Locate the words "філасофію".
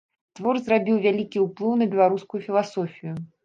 2.51-3.13